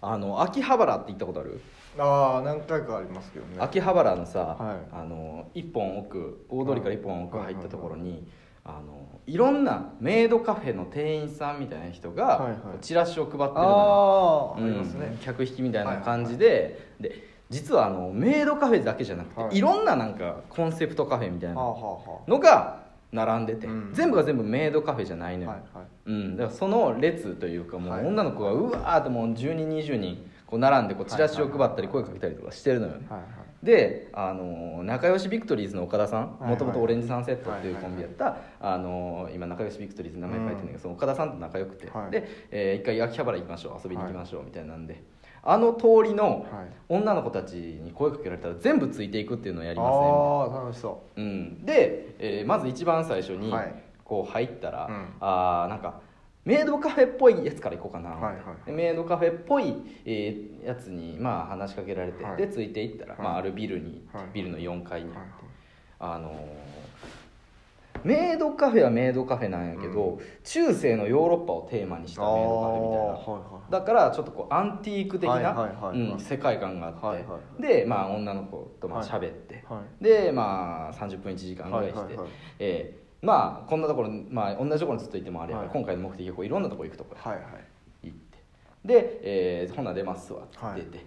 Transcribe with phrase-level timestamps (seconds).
[0.00, 1.60] あの秋葉原って行ったことある？
[1.98, 3.56] ああ何回かありますけどね。
[3.58, 4.76] 秋葉原のさ、はい。
[4.92, 8.26] あの一本奥大通りから一本奥入ったところに、
[8.64, 12.60] あのいろんなメイドカフェの店員さんみたいな人が、はいはい。
[12.82, 15.06] チラシを配ってるのああ、よありますね。
[15.06, 19.56] うん客引きみたいな感じで、で実はあのメイドカフェだけじゃなくて、はい。
[19.56, 23.90] い、ろんななんかコンセプトカフェみたいなのが並んでて、うん。
[23.92, 25.86] 全部が全部メイドカフェじゃないのよ、あはいはい。
[26.06, 28.02] うん、だからその列というかもはい。
[28.04, 33.06] う女の子がうわーってもう10人20人こう並んでこうチラシを配ったり声かけたりとかしてるのよね。
[33.08, 33.28] はいはい。
[33.62, 36.50] であの仲良しビクトリーズの岡田さんはいはい。
[36.50, 42.10] もともとオレンジサンセットっていうはいはいコンビやったあの今仲良しビクトリーズの名前書いてるんだけど、その岡田さんと仲良くて、はい。
[42.10, 43.80] で、えー一回秋葉原行きましょう。
[43.82, 45.02] 遊びに行きましょうみたいなんで、
[45.42, 46.66] あの通りのはい。
[46.88, 53.74] 女の子たちに声かけられたら全部ついていくっていうのをやりまああ楽しそせん、うん、で、えーまず一番最初にはい。
[54.04, 55.06] こう入ったら、うん。
[55.18, 56.00] あーなんか
[56.46, 58.32] メイドカフェっぽいやつから行こうかな、は
[58.66, 62.36] いメイドカフェっぽい、えーやつにまあ話しかけられて、はい。
[62.36, 63.22] でついていったら、はい。
[63.22, 65.08] まあ、あるビルに、はいビルの4階に。
[65.08, 65.18] あって、
[65.98, 66.12] はい。
[66.14, 66.34] あのー
[68.04, 73.04] メイドカフェはメイドカフェなんやけど、中世のヨーロッパをテーマにしたメイドカフェみたいな。
[73.04, 79.08] はいはいだからちょっとこうアンティーク的はいな世界観があって、はいはいでまあ女の子とまあはい。
[79.08, 80.04] 喋って、はい。
[80.04, 82.28] でまあ30分1時間ぐらいして、はいはいはい。
[82.60, 85.78] えーまあこんなところ、まあ、同じところにずっといてもあれやから、はい。
[85.78, 87.44] 今回の目的はこういろんなところ行くところはいはい。
[88.04, 88.38] 行って。
[88.84, 91.06] で、えーほな出ますわ」ってはい出て、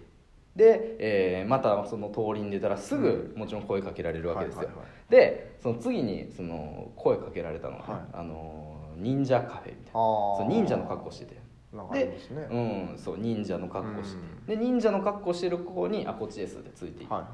[0.56, 4.86] で、えーまたその通りに出たらすぐもちろん声かけられるわけですよ、はいはいはい。
[5.10, 8.02] でその次にその声かけられたのが、はい。
[8.12, 9.90] あの忍者カフェみたいな。
[9.92, 11.40] あそ忍者の格好してて。
[11.72, 12.48] なんかありますね。
[12.50, 12.58] う
[12.94, 14.46] んそう忍者の格好してうん。
[14.46, 17.28] で忍者の格好してる子に「あこっちです」ってついていって、はいは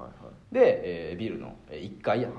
[0.51, 0.55] い。
[0.55, 2.37] で、えービルの1階やはい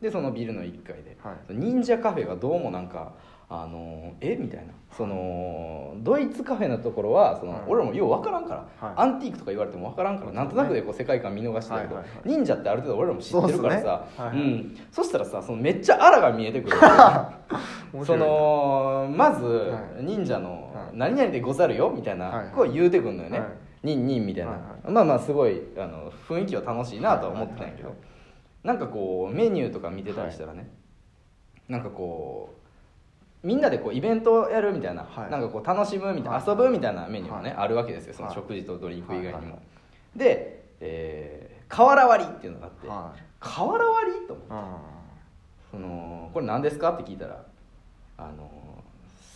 [0.00, 1.54] でそのビルの1階で、はい。
[1.54, 3.12] 忍者カフェがどうもなんか
[3.48, 4.36] あのえ？
[4.36, 4.72] みたいな。
[4.96, 7.62] そのドイツカフェのところはその、はい。
[7.68, 8.94] 俺らもよう分からんから、はい。
[8.96, 12.28] アンティークとか言われても分からんから、なんとなくでこう世界観見逃してたけど、はいはいはい。
[12.28, 14.06] 忍者ってある程度俺らも知ってるからさ。
[14.16, 14.34] そうっすね。
[14.34, 14.52] はいはい。
[14.52, 16.76] うん、そしたらさそのめっちゃあらが見えてくる
[18.06, 20.04] そのまず、はい。
[20.04, 22.52] 忍者のはい「何々でござるよ」みたいはいはない。
[22.52, 23.38] こう言うてくんのよね。
[23.38, 23.48] はい
[23.82, 28.10] 「ニンニン」みたいな、はいはまあまあすごいあの雰囲気は楽しいなとは思ってたんやけど、はいはい
[28.62, 30.70] なんかこうメニューとか見てたりしたらね、
[31.68, 32.54] なんかこ
[33.42, 35.30] うみんなでこうイベントをやるみたいな、はい。
[35.30, 36.44] なんかこう楽しむみたいな、はい。
[36.46, 37.58] 遊ぶみたいなメニューもね、はい。
[37.60, 38.36] あるわけですよそのはい。
[38.36, 39.42] 食事とドリンク以外にも、はい。
[39.42, 39.52] はい。
[39.52, 39.60] はい
[40.16, 43.22] で、えー、瓦割りっていうのがあって、はい。
[43.38, 44.78] 瓦割りと思ってあ
[45.70, 47.44] そのこれ何ですかって聞いたら
[48.18, 48.50] あの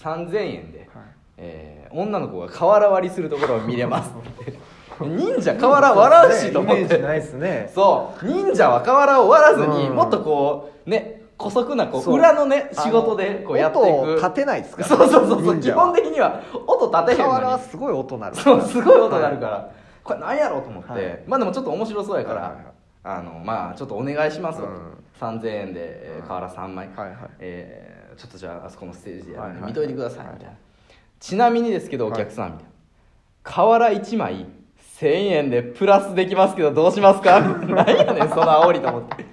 [0.03, 0.89] 3000円で、
[1.37, 4.55] えー女の子が瓦割りするところを見れますって
[5.01, 6.99] 忍者瓦割らんしと思って。
[6.99, 7.71] ね。
[7.75, 8.27] そう。
[8.27, 9.97] 忍者は瓦を割らずに、うん。
[9.97, 14.15] もっとこうね姑息なこう裏のね仕事でこうやっていく。
[14.17, 15.61] 立てないですからそうそうそうそう。
[15.61, 18.37] 基本的には音立てへん瓦のにはすごい音鳴る。
[18.37, 19.71] そうすごい音鳴るから、
[20.05, 21.23] これ何やろうと思って、はい。
[21.27, 22.75] まあでもちょっと面白そうやから、はいはいはい。
[23.03, 25.05] あのまあちょっとお願いしますわ、うん。
[25.21, 27.17] 3000円で、えー瓦3枚、はいはい。
[27.41, 29.71] えーちょっとじゃああそこのステージでやるんではいはい。
[29.73, 30.53] 見といてくださいみたいな、
[31.19, 32.71] ちなみにですけどお客さんみたいな。
[33.43, 34.47] 瓦1枚
[35.01, 37.41] 1000円でプラスできますけどどうしますか？
[37.67, 39.25] 何やねんその煽りと思って。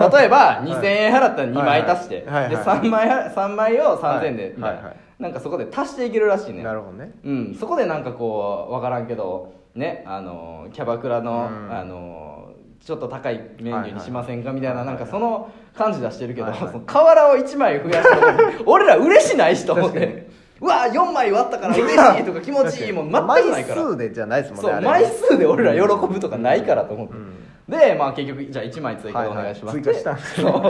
[0.00, 4.52] 例えば2000円払ったら2枚足して、で3枚は3枚を3000円で、はい。
[4.56, 4.78] みたい
[5.20, 7.12] な、んかそこで足していけるらしいねなるほどね。
[7.24, 11.72] うん、そこでなんかこう分からんけどねあのキャバクラの,、うん。
[11.72, 12.48] あの
[12.84, 14.50] ちょっと高いメニューにしませんか？
[14.52, 16.72] みたいななんかその感じ出してるけど、はいはい。
[16.72, 20.21] その瓦を1枚増やした時に俺ら嬉しないしと思って
[20.62, 23.82] うわ4枚割ったから嬉しいとか気持ちいいもん全くないから。
[23.82, 27.34] 枚数でじゃないですもんねそう枚数で俺ら喜ぶとかないからと思って、うん。
[27.68, 29.76] でまあ結局じゃあ1枚追加でお願いします。
[29.76, 30.68] はいはい追加したそ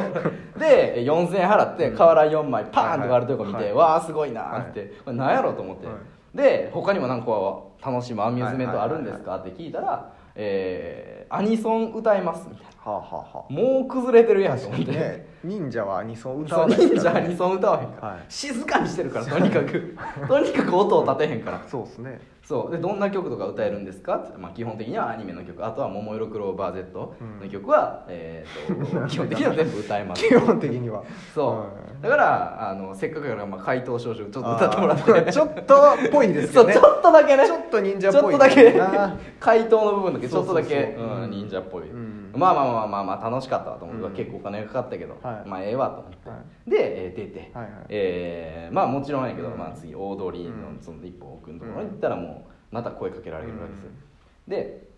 [0.57, 0.59] う。
[0.59, 3.75] で4000円払って瓦4枚パーンと割るとこ見て、はいはい。
[3.75, 5.97] わあすごいなって、これ何やろうと思って、はい。
[6.37, 12.73] で他にもなんかこう楽しむアミューズメントあるんですかって聞いたら、えーアニソン歌います」みたいな。
[12.93, 13.53] はあはあはあ。
[13.53, 18.25] もう崩れてるやんと思って、ね忍者はアニソン歌わないです忍者アニソン歌わへんから、はい。
[18.29, 19.97] 静かにしてるからとにかく。
[20.29, 21.63] とにかく音を立てへんから。
[21.67, 22.21] そうですね
[22.53, 22.71] そう。
[22.71, 24.17] でどんな曲とか歌えるんですか？
[24.17, 25.65] ってまあ、基本的にはアニメの曲。
[25.65, 26.93] あとは「桃色クローバー Z」
[27.41, 28.69] の曲は、えー、
[29.03, 30.29] と基本的には全部歌えます。
[30.29, 31.03] 基本的には。
[31.35, 31.65] そ
[32.03, 32.03] う。
[32.03, 35.03] だからあのせっかくやから、まあ、怪盗少女ちょっと歌ってもらって。
[35.33, 35.79] ちょっとっ
[36.13, 36.73] ぽいですけどね。
[36.75, 37.47] そうちょっとだけね。
[37.47, 38.73] ちょっと忍者っちょぽいっとだけ。
[38.73, 41.31] な怪盗の部分だけちょっとだけそうんうん。
[41.31, 42.33] 忍者っぽい、うん。
[42.37, 44.13] まあまあまあまあまあ楽しかったわと思って、うん。
[44.13, 45.49] 結構お金がかかったけど、はい。
[45.49, 46.37] まあええわと思って、は
[46.67, 47.73] で、えー出て、はいはい。
[47.89, 49.59] えーまあもちろんやけど、うん。
[49.59, 50.79] まあ、次大通りのうん。
[50.81, 53.91] その一本奥のところに行ったらもうまた声かけられるわけですよ、
[54.49, 54.93] で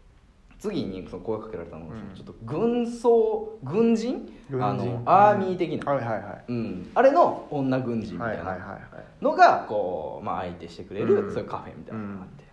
[0.65, 2.15] 次にその声かけられたのが、うん。
[2.15, 4.27] ちょっと軍装軍人？
[4.53, 6.45] あのアーミー的な、はいはいはい。
[6.49, 8.79] うん、あれの女軍人みたいな
[9.21, 11.35] のがこう、まあ、相手してくれる、うん。
[11.35, 12.45] そういうカフェみたいなのがあって、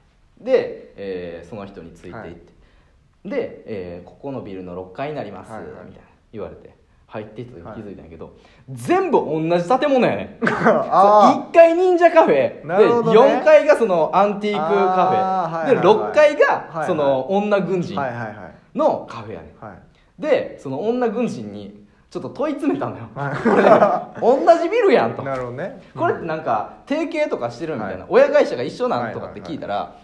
[0.41, 3.29] で、えーその人についていって、はい。
[3.29, 5.91] で、えーここのビルの6階になります」みたいな
[6.33, 6.75] 言われて
[7.11, 7.75] 入っていった時はい。
[7.75, 8.37] 気づいたんやけど、
[8.69, 10.37] 全部同じ建物やねん。
[10.47, 12.33] あ1階忍者カフェ。
[12.33, 13.19] でなるほどね。
[13.19, 18.77] 4階がそのアンティークカフェ、で6階がその女軍あ人はいはいはい。
[18.77, 19.65] のカフェやねん。
[19.65, 19.77] はい。
[20.17, 23.03] でその女軍人にちょっと問い詰めたのよ。
[23.13, 25.21] は 同じビルやんと。
[25.21, 25.81] いなるほどね。
[25.93, 28.05] これってなんか提携とかしてるみたいな、はい。
[28.07, 29.95] 親会社が一緒なんとかって聞いたら、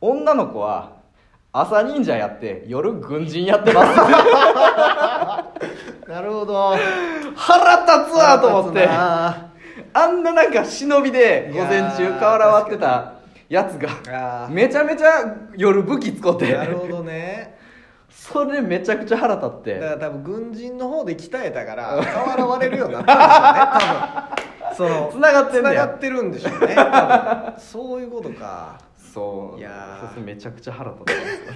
[0.00, 1.02] 女の子は
[1.54, 4.00] 朝忍者やって夜軍人やってます
[6.06, 6.76] なるほど。
[7.36, 8.86] 腹立つわと思って。
[8.88, 9.50] あ
[9.94, 13.14] あんななんか忍びで午前中瓦割ってた
[13.48, 16.52] やつがあめちゃめちゃ夜武器使って。
[16.52, 17.58] なるほどね。
[18.10, 19.78] それめちゃくちゃ腹立って。
[19.78, 24.86] だから多分軍人の方で鍛えたから瓦割れるようになったんでしょうね多分。
[24.88, 26.76] その繋がってんだがってるんでしょうね
[27.58, 28.78] そういうことか。
[28.96, 29.58] そう。
[29.58, 31.04] いやめちゃくちゃ腹立っ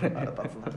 [0.01, 0.73] て 腹立つな